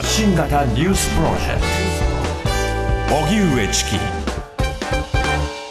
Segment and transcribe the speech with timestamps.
[0.00, 1.60] 発信型ニュースプロジェク
[3.06, 3.16] ト。
[3.16, 3.90] 荻上チキ。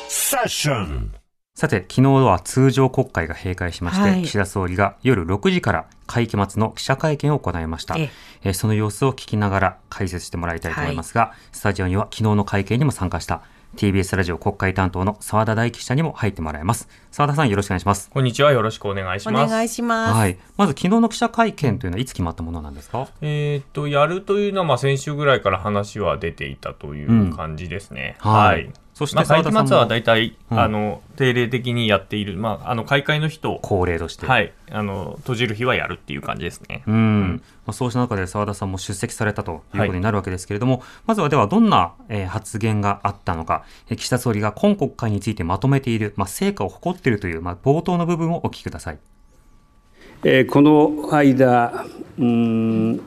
[0.07, 1.11] セッション。
[1.55, 4.21] さて、昨日は通常国会が閉会しまして、はい。
[4.21, 7.97] 岸田総理が夜6時から会期末の記者会見を行いました。
[7.97, 8.09] ええ。
[8.43, 13.41] えーその様子を聞きながら解説してもらいたいと思いますが、スタジオには昨日の会見にも参加した
[13.75, 16.89] TBS ラジオ国会担当の澤田大記者にも入ってもらいます。
[17.11, 18.09] 澤田さんよろしくお願いします。
[18.09, 18.51] こんにちは。
[18.51, 19.51] よろしくお願いしおます。
[19.51, 20.13] 願いします。
[20.13, 20.37] はい。
[20.57, 23.07] まず昨日の記者会見というのはいつ決まったものなんですか？
[23.21, 28.17] えーっと、やるというのは、まあ、先週ぐらいから話は出ていたという感じですね。
[28.23, 28.69] うんははいい。
[28.99, 29.37] そして末
[29.77, 34.25] は大体、うんあの、定例的にやっている、まあ、あの、開会の日と、恒例として。
[34.25, 36.83] はい、あの、閉じる日はやるっていう感じですね。
[36.85, 48.97] うんまあ、そうした中で澤田さんも出席されたということになるわけですけれども、まずはではどんな、えー発言があったのか、えー岸田総理が今国会についてまとめている、まあ、成果を誇っているという、まあ、冒頭の部分をお聞きください。
[50.25, 51.85] えーこの間、
[52.17, 53.01] うーん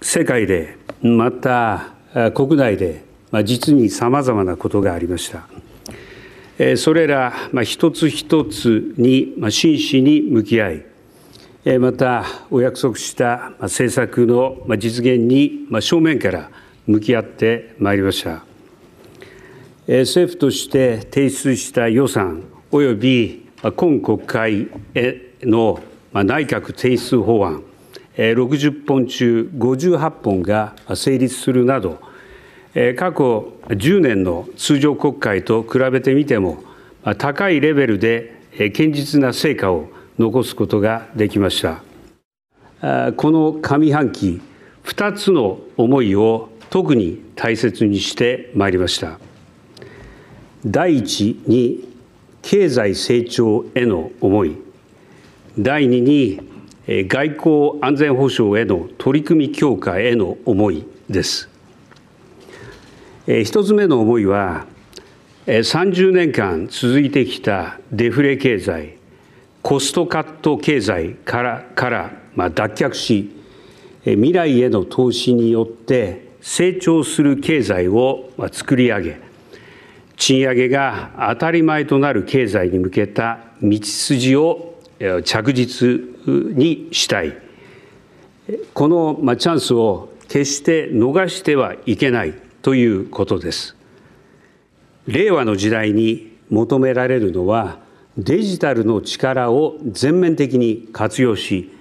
[0.00, 5.48] 世界で、またあ国内で、まあ、実にさまざまなことがありました。
[6.76, 16.50] それら、まあ、一つ一つに、まあ、真摯に向き合い、またお約束した政策の実現に、正面から
[16.86, 18.48] 向き合ってまいりました。
[19.88, 25.80] 政府として提出した予算および今国会への
[26.12, 27.62] 内閣提出法案
[28.16, 32.00] 60本中58本が成立するなど
[32.96, 36.62] 過去10年の通常国会と比べてみても
[37.18, 41.82] 高いレベルで堅実な成果を残すことができました。
[43.16, 44.40] この上半期
[44.84, 49.18] 2つの思いを特に大切にしてまいりました。
[50.64, 51.88] 第一に
[52.42, 54.56] 経済成長への思い
[55.58, 56.40] 第二に
[56.86, 61.48] 外交安全保障への取り組み強化への思いです。
[63.30, 64.64] えー一つ目の思いは
[65.44, 68.96] 30年間続いてきたデフレ経済
[69.60, 73.30] コストカット経済からから、ま、脱却し
[74.04, 79.20] 未来への投資によって成長する経済を作り上げ
[80.16, 84.80] 賃上げが当たり前となる経済に向けた道筋を
[85.22, 87.36] 着実にしたい。
[88.72, 92.47] このチャンスを決して逃してはいけない。
[92.68, 93.76] ということです
[95.06, 97.78] 令和の時代に求められるのは
[98.18, 101.72] デジタルの力を全面的に活用し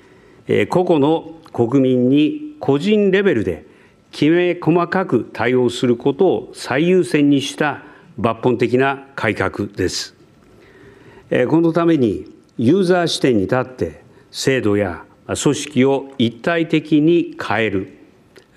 [0.47, 3.65] え個々の国民に個人レベルで
[4.13, 7.83] きめ細かく対応することを最優先にした
[8.17, 10.15] 抜本的な改革です。
[11.29, 17.96] えこのためにユーザー視点に立って制度や組織を一体的に変える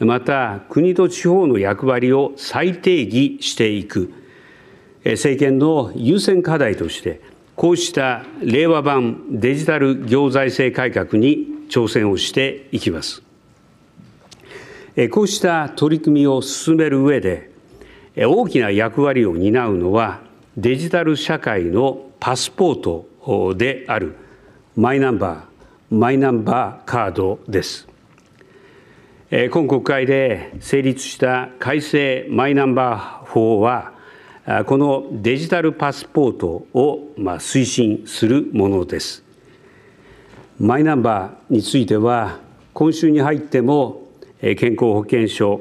[0.01, 4.13] また国と地方の役割を再定義していく
[5.05, 7.21] 政権の優先課題として
[7.55, 13.23] こうした令和版デジタル行財政改革に挑戦をしていきます。
[15.11, 17.51] こうした取り組みを進める上で
[18.17, 20.21] 大きな役割を担うのは
[20.57, 24.17] デジタル社会のパスポートである
[24.77, 27.90] マイナンバーマイナンバーカードです。
[29.31, 33.93] 今国会で成立した改正マイナンバー法は
[34.67, 39.23] このデジタルパスポートを推進するものです。
[40.59, 42.41] マイナンバーについては
[42.73, 44.09] 今週に入っても
[44.41, 45.61] 健康保険証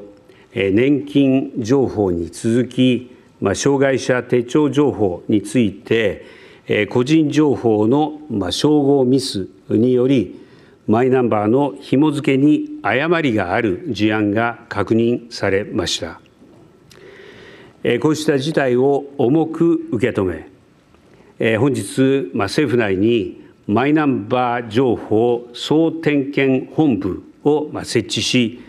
[0.52, 3.16] 年金情報に続き
[3.54, 6.26] 障害者手帳情報について
[6.90, 10.39] 個人情報のまあ照合ミスにより
[10.90, 16.20] マイナンバーの紐付けに誤りがある事案が確認されました。
[18.00, 20.24] こうした事態を重く受け止
[21.38, 28.60] め、本日、政府内にマイナンバー情報総点検本部を設置し、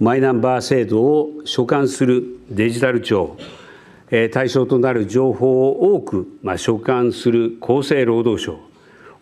[0.00, 3.36] マイナンバー制度を所管するデジタル庁、
[4.32, 8.58] 対象となる情報を多く所管する厚生労働省、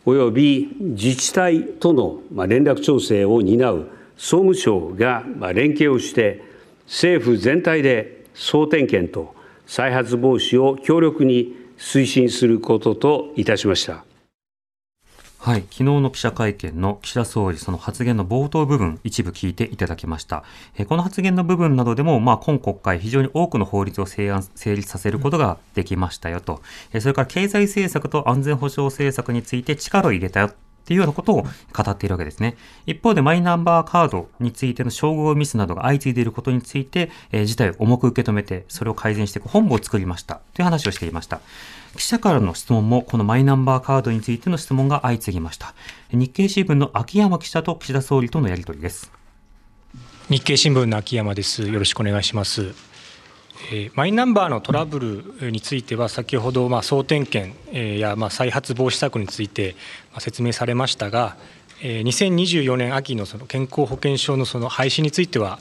[0.06, 6.42] 及び自治体との連絡調整を担う総務省が連携をして、
[6.86, 9.34] 政府全体で総点検と
[9.66, 14.04] 再発防止を強力に推進することといたしました。
[15.46, 20.42] はい、昨日の記者会見の岸田総理、その発言の冒頭部分、一部聞いていただきました。
[20.76, 26.62] えこの発言の部分などでも、まあ、今国会、非常に多くの法律を成案成立させることができましたよと、
[26.92, 30.54] えそれから経済政策と安全保障政策について力を入れたよっ
[30.84, 31.48] ていうようなことを語
[31.88, 32.56] っているわけですね。
[32.84, 41.40] 一方でマイナンバーカードについての照合ミスなどが相次いでいることについて、えー、事態を重く受け止めて、それを改善していく本部を作りましたという話をしていました。
[41.96, 45.74] 記者からの質問もこのマイナンバーカードについての質問が相次ぎました。
[46.12, 49.10] 日経新聞の秋山記者と岸田総理とのやり取りです。
[50.28, 51.68] 日経新聞の秋山です。
[51.68, 52.74] よろしくお願いします。
[53.72, 57.56] えー、マイナンバーのトラブルについては、先ほど、まあ、総点検
[57.98, 59.76] や、まあ、再発防止策について
[60.18, 61.36] 説明されましたが、
[61.82, 65.58] えー、2024年秋のその健康保険証のその廃止については、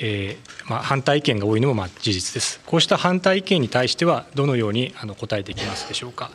[0.00, 2.60] えーまあ、反対意見が多いのもまあ事実です。
[2.66, 6.30] こうした反対意見に対しては、どのようにあの答えていきますでしょうか。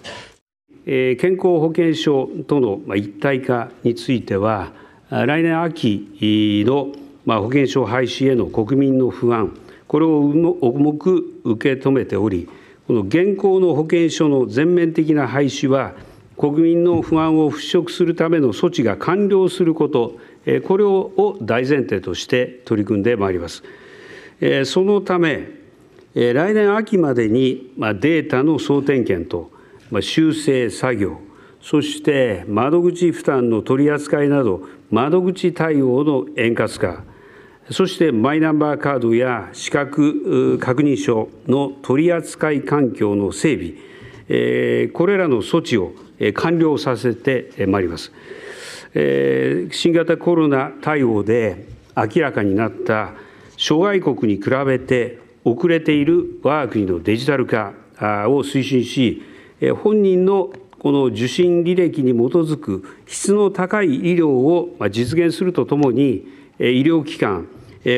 [0.86, 4.74] えー、健康保険証との一体化については、
[5.10, 6.92] 来年秋の
[7.26, 9.58] 保険証廃止への国民の不安、
[9.88, 12.50] これを重く受け止めており、
[12.88, 15.94] この現行の保険証の全面的な廃止は、
[16.36, 20.18] 国民の不安を払拭するための措置が完了すること、
[20.66, 23.64] これを大前提として取り組んでまいります。
[24.66, 25.48] そのため、
[26.14, 29.52] 来年秋までにデータの総点検と
[30.02, 31.18] 修正作業、
[31.62, 37.04] そして窓口負担の取り扱いなど、窓口対応の円滑化、
[37.72, 43.76] そしてマイナンバーカードや資格確認書の取り扱い環境の整
[44.28, 45.94] 備、これらの措置を
[46.34, 48.12] 完了させてまいります。
[48.94, 53.14] 新型コロナ対応で明らかになった
[53.58, 57.74] 諸外国に比べて遅れている我が国のデジタル化
[58.30, 59.24] を推進し、
[59.82, 66.28] 本人のこの受診履歴に基づく質の高い医療を実現するとともに、
[66.60, 67.48] 医療機関、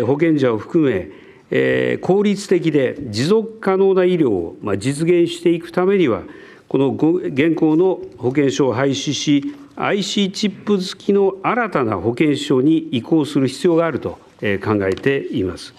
[0.06, 1.10] 保険者を含
[1.52, 6.24] め、効率的で持続可能な医療を実現していくためには、
[6.68, 15.74] この現行の保険証を廃止し、IC チップ付きの新たな保険証に移行する必要があると考えています。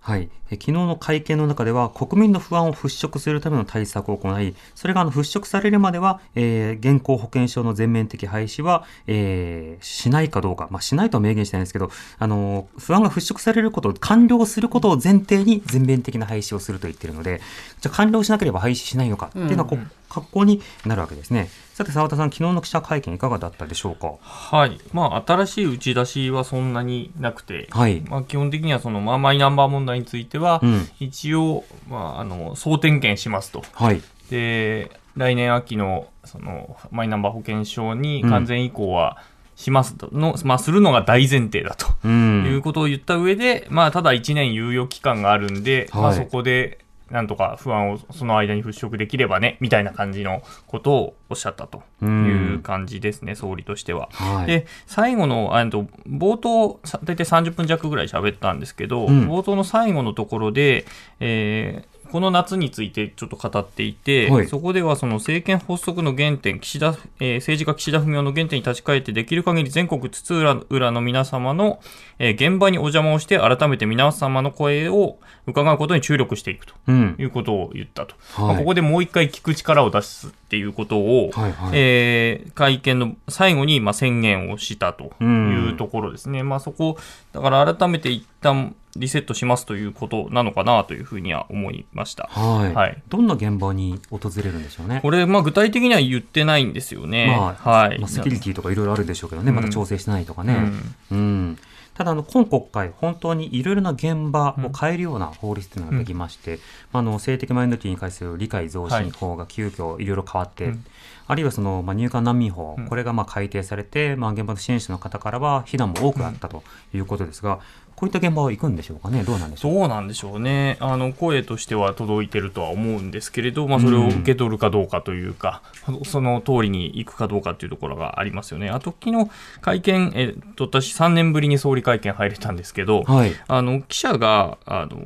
[0.00, 17.42] はい、昨日の会見の中では国民の不安を払拭するための対策を行い、それがあの払拭されるまでは、えー、現行保険証の全面的廃止は、えー、しないかどうか、まあ、しないとは明言してないんですけど、あの不安が払拭されることを完了することを前提に全面的な廃止をすると言っているので、
[17.82, 21.50] じゃあ完了しなければ廃止しないのかっていうのは、うんうん格好になるわけですね。
[21.78, 24.14] さて澤田さん、昨日の記者会見いかがだったでしょうか？
[24.20, 33.62] はい、まあ新しい打ち出しはそんなになくて、はい、まあ基本的にはそのまあマイナンバー問題については、うん、一応まああの総点検しますと。
[33.74, 34.02] はい。
[34.28, 39.22] で来年秋のそのマイナンバー保険証に完全移行は、
[39.54, 46.78] しますの、まあ、するのが大前提だと、うん、いうことを言った上で、まあ、ただ1年猶予期間があるんで、はい、まあ、そこで
[47.10, 54.08] なんとか不安をその間に払拭できればね、みたいな感じのことをおっしゃったという感じですね、総理としては。
[54.12, 60.84] はい、で、最後の、あと冒頭、大体30分弱ぐらい喋ったんですけど、うん、冒頭の最後のところで、
[61.20, 71.80] えー、この夏についてちょっと語っていて、はい、そこではその政権発足の原点、岸田、えー、政治家岸田文雄の原点に立ち返って、できる限り全国津々浦の皆様の、
[72.18, 78.14] えー、現場にお邪魔をして、改めて皆様の声を伺うことに注力していくということを言ったと。
[78.38, 86.40] うんはい、まあ、ここでもう一回聞く力を出すっていうことを、はいはい、えー、会見の最後にまあ宣言をしたというところですね。
[86.40, 86.96] うん、まあそこ、
[87.32, 92.28] だから改めて一旦リセットしますということなのかなというふうには思いました。
[92.30, 92.74] はい。
[92.74, 95.00] はい、どんな現場に訪れるんでしょうね。
[95.02, 97.26] これ、まあ、具体的には言ってないんですよね。
[97.26, 97.98] まあ、はい。
[97.98, 100.72] まあ、セキュリティとかいろいろあるでしょうけどね、まだ調整してないとかね。
[101.10, 101.18] うん。
[101.18, 101.58] うん
[101.98, 106.60] ただあの、今国会、本当にいろいろな現場を変えるような法律というのができまして、うん、
[106.92, 110.78] あの性的マイノリティに関する理解増進法が急遽いろいろ変わって、はい、
[111.26, 116.62] あるいはその、まあ、入管難民法、これがまあ改定されて、まあ、現場の支援者の方からは非難も多くあったと
[116.94, 117.58] いうことですが、
[117.98, 119.72] こういった現場は行くんでしょうかね、どうなんでしょう？
[119.72, 128.70] そうなんでしょうね、あの声としては届いてるとは思うんですけれど、まあ、それを受け取るかどうかというか、うん、その通りに行くかどうかというところがありますよね。
[128.70, 129.28] あと、昨日
[129.60, 135.00] 会見、えっと、私、3年ぶりに総理会見入れたんですけど、はい、あの記者があの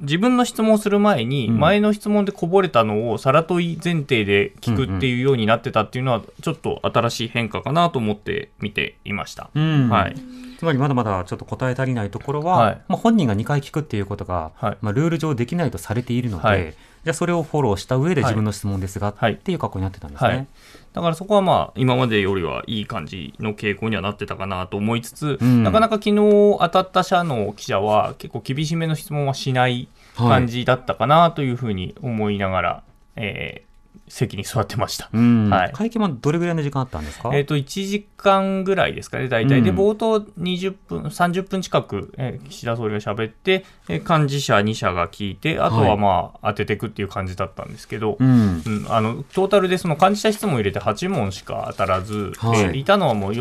[0.00, 9.50] 自分の質問する前に、前の質問でこぼれたのをさら問い前提で聞くっていうようになってたっていうのは、ちょっと新しい変化かなと思って見ていました。
[9.54, 10.16] うん、はい
[10.64, 20.46] つまりまだまだちょっと答え足りないところは、はい、まあ、本人が2回聞くっていうことが、はい、まあ、ルール上できないとされているので、はい、じゃあそれをフォローした上で自分の質問ですが、っていう格好になってたんですね。
[20.94, 32.82] だからそこはまあ今までよりはいい感じの傾向にはなってたかなと思いつつ、うん、なかなか昨日当たった社の記者は結構厳しめの質問はしない感じだったかなというふうに思いながら、
[33.16, 33.73] えー
[34.08, 35.08] 席に座ってました。
[35.12, 35.50] うん。
[35.50, 35.72] はい。
[35.72, 37.30] 会見はどれぐらいの時間あったんですか？
[37.34, 39.62] えっ、と、1時間ぐらいですかね、大体。
[39.62, 39.76] で、うん。
[39.76, 45.96] 冒頭20分、30分近く、えー岸田総理が喋って、えー幹事社2社が聞いて、あとははい。
[45.98, 48.62] まあ、当てていくっていう感じだったんですけど、うん。
[48.64, 52.60] うん、あのトータルでその幹事社質問を入れて8問しか当たらず、はい。
[52.60, 53.34] えーいたのはもう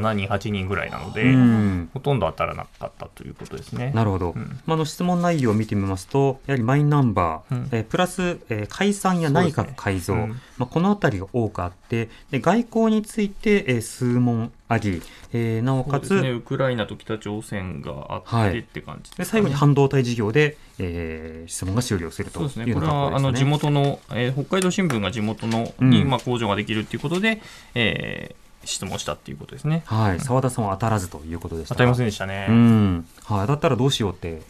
[0.00, 1.90] 47人、8人ぐらいなので、うん。
[1.92, 3.92] ほとんど当たらなかったということですね。
[3.94, 4.34] なるほど、ん。
[4.66, 7.68] まあ、あの質問内容を見てみますと、やはりマイナンバー、うん。
[7.72, 10.40] えープラス、えー解散や内閣改造、そうですね。
[10.58, 19.42] まあ、このあたりが多くあって、で外交について、えー数問あり、えーなおかつ、ね、ウクライナと北朝鮮があって、はいって感じでですかね。
[19.42, 22.86] 最後に半導体事業で、えー質問が終了するというそうですね、これ。
[22.86, 26.08] はあの地元の、えー北海道新聞が地元のに、うん。
[26.08, 27.42] まあ、工場ができるっていうことで、
[27.74, 29.82] えー質問したっていうことですね。
[29.86, 32.46] はい、澤田さんは当たらずということでした当たりませんんでしたね。
[32.48, 34.42] うん、はい、当たったらどうしようって、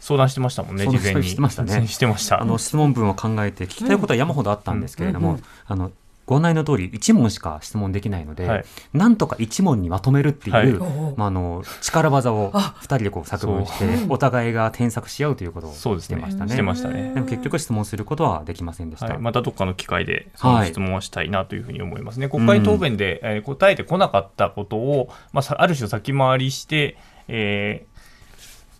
[0.00, 1.24] 相談してましたもんね、事前に。
[1.24, 2.40] してましたね してました。
[2.40, 5.90] あの質問文を考えて聞きたいことは山ほどあったんですけれども、うんうんあの
[6.28, 16.16] ご案内の通り1問しか質問できないので、はいなんとか1問にまとめるっていう、はいまあ、あの力技をあ2人でこう作文してお互いが添削し合うということをしそうですね。
[16.16, 16.50] てましたね。
[16.50, 17.14] してましたね。
[17.14, 19.06] でも結局質問することはできませんでした。
[19.06, 22.28] はい、またどっかの機会でそのはい質問をしたいなというふうに思いますね。
[22.28, 27.98] 国会答弁で、えー答えてこなかったことを、まあさ、ある種先回りして、えー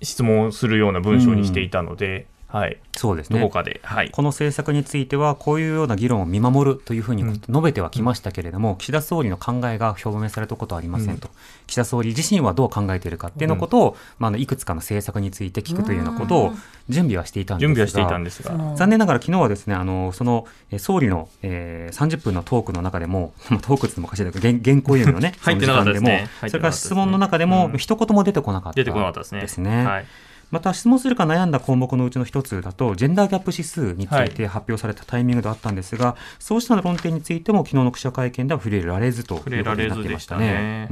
[0.01, 3.41] 質問をするような文章にしていたので、はい、そうですね。
[3.41, 11.29] どこかで、はい、この政策についてはこういうような議論を見守るというふうにうん述べてはきましたけれども、岸田総理の考えが表明されたことはありませんと、
[11.67, 16.53] 岸田総理自身はどう考えているかっていうのことを、まああの、いくつかの政策について聞くというようなことを
[16.89, 26.29] 準備はしていたんですが準備はしていたんですが、残念ながら昨日はですね、あの、その、えー総理の、えー、30分のトークの中でも、 まあトークってもおかしいだけど、原原稿読みのね、 入ってなかったですね。
[26.41, 29.41] その時間でもそれから質問の中でも、うん一言も出てこなかった出てこなかったですね。
[29.41, 29.85] ですね。
[29.85, 30.07] はい、
[30.51, 40.89] また質問するか悩んだ項目のうちの一つだと、ジェンダーギャップ指数について発表されたタイミングであったんですが、そうした論点についても、昨日の記者会見では触れられずということになっていましたたね。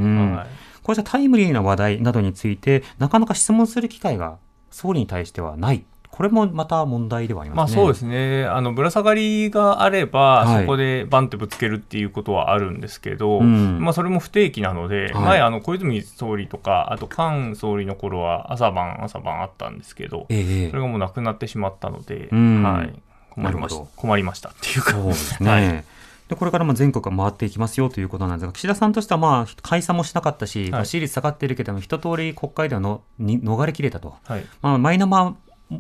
[0.82, 4.38] こうしたタイムリーな話題などについて、なかなか質問する機会が
[4.70, 5.84] 総理に対してはない。
[6.16, 7.82] これもまた問題ではありまますね。
[7.82, 8.46] あそうですね。
[8.46, 22.94] あの、ぶら下がりがあれば、はいそこでバンってぶつけるっていうことはあるんですけど、うんまあそれも不定期なので、はい前、あの、小泉総理とか、あと菅総理の頃は朝晩、朝晩あったんですけど、ええそれがもうなくなってしまったので、うんはい。
[23.30, 23.84] 困りました。
[23.96, 24.92] 困りましたっていうか。
[24.92, 25.50] そうですね。
[25.50, 25.84] はい
[26.28, 34.16] でこれからも全国が回っていきますよということなんですが、岸田さんとしては、まあ、解散もしなかったし、まあ支持率下がっているけれども、一通り国会ではのに逃れきれたと。
[34.24, 34.44] はい。
[34.60, 35.34] まあ、マイナンバー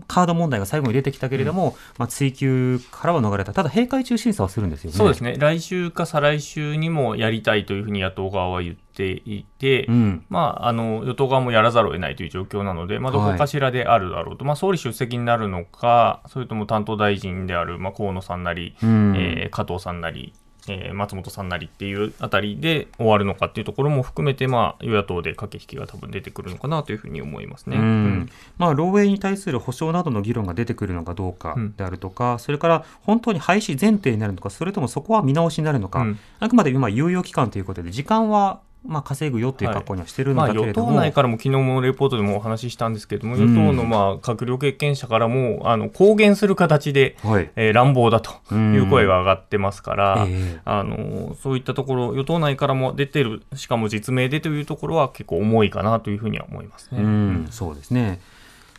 [0.08, 3.52] カード問題が最後に出てきたけれども、まあ、追及からは逃れた。
[3.52, 4.96] ただ、閉会中審査はするんですよね。
[4.96, 5.36] そうですね。
[5.38, 10.24] 来週か再来週にもやりたいというふうに野党側は言っていて、うん。
[10.28, 20.32] まあ、あの与党側もやらざるを得ないという状況なので、まあ、どこかしらであるだろうと、まあ、総理出席になるのか、それとも担当大臣である、まあ、河野さんなり、うんえー加藤さんなり、
[20.68, 27.76] えー松本さんなりっていうあたりで終わるのかっていうところも含めて、まあ、与野党で駆け引きが多分出てくるのかなというふうに思いますね。
[27.76, 27.82] うん。
[27.82, 28.30] うん。
[28.58, 31.76] まあ、漏洩に対する補償などの議論が出てくるのかどうかうん。
[31.76, 36.18] であるとか、それから本当に廃止前提になるのか、それともそこは見直しになるのか、うん。
[36.40, 43.40] あくまで今、猶予期間ということで、時間はまあ稼ぐよという格好にはしてるんまあ、与だけれども、党内からも昨日もレポートでもお話ししたんですけれども、うん。
[43.40, 47.50] 与党のまあ閣僚経験者からもあの公言する形で、はい。
[47.56, 50.60] えー乱暴だという声が上がってますから、ええ。
[50.64, 57.02] あのそういったところ、与党内からも出てる、しかも実名でというところは結構重いかなというふうには思いますね。
[57.02, 58.20] うん、そうですね。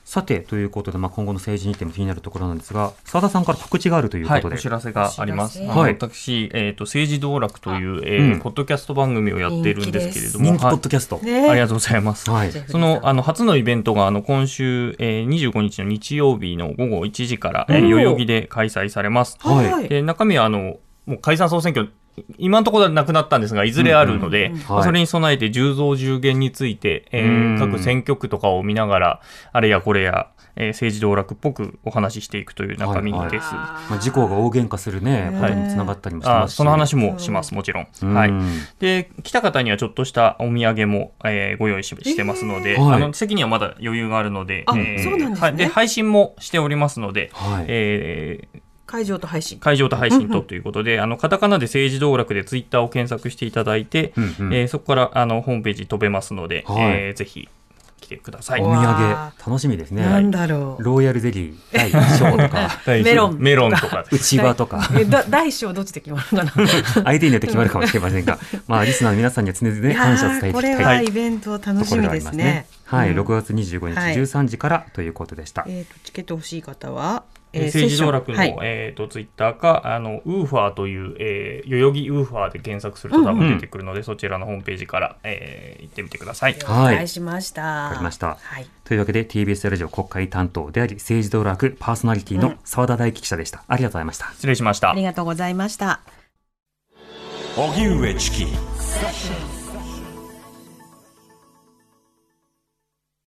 [0.08, 4.56] さて、ということで、まあ、今後の政治日程も気になるところなんですが、澤田さんから告知があるというこはい、とで。
[4.56, 5.62] お知らせがあります。
[5.62, 11.18] はい私、えっ、と、政治道楽という、えうんーポッドキャスト番組をやっているんですけれども、人気ポはいッドキャスト。
[11.18, 12.32] ねありがとうございます。
[12.32, 12.52] はい。
[12.54, 19.38] そのあの初のイベントがあの今週、えー、25日の日曜日の午後1時から、えー代々木で開催されます。
[19.42, 19.90] はいはい。
[19.90, 21.92] で中身はあのもう解散総選挙
[22.38, 24.52] 今のところはなくなったんですが、いずれあるので、
[24.84, 29.22] それに備えて10増10減について、えーうん各選挙区とかを見ながら、
[29.54, 33.46] あれやこれや、えー政治道楽っぽくお話ししていくという中身はいです。
[33.52, 36.58] あまあ、事故が大喧嘩するね、はいことにつながったりもしあますし。
[36.58, 37.88] その話もします、もちろん。
[38.02, 38.32] うんはい。
[38.80, 47.66] で、来た方にはちょっとしたお土産も、えーご用意ししてますので、あの席にはまだ余裕があるので、あえーそうなんですねはいで配信もしておりますので、はい。
[47.68, 48.57] えー
[48.88, 49.60] 会場と配信。
[49.60, 57.48] 会場と配信とということで、あのカタカナで政治道楽でツイッターを検索していただいて、うんうんえーそこからあのホームページ飛べますので、はいえーぜひ
[58.00, 58.62] 来てください。
[58.62, 60.04] お土産わ、楽しみですね。
[60.04, 60.84] なんだろう。
[60.84, 64.06] ローヤルゼリー第1章とか、 メロンメロンとか。
[64.12, 66.52] 内輪とか、えだ大小どっちで決まるかな。
[67.04, 72.68] 相手によって決まるかもしれませんが、まあ、リスナーの皆さんには常々ね、感謝を伝えていきこれたいはイベント楽しみですね。
[72.86, 75.66] はい、うん6月25日はい13時からということでした。
[75.68, 77.24] えっとチケット欲しい方は
[77.54, 86.54] えー政治道楽の、はいえー、とツイッターかあのウーファーという、えー、代々木ウーファーで検索すると多分出てくるので、そちらのホームページから、えー行ってみてください。
[86.56, 87.62] 了解しました。
[87.62, 88.68] わわかりましたはい。
[88.84, 93.64] というわけで TBS ラジオ国会担当であり政治道楽パーソナリティの澤田大樹記者でした。
[93.68, 94.26] ありがとうございました。
[94.34, 95.04] 失礼しましたあり。
[95.04, 96.02] がとうございました。
[97.56, 98.46] 荻上チキ